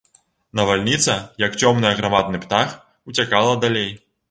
[0.59, 2.75] Навальніца, як цёмны аграмадны птах,
[3.11, 3.89] уцякала далей.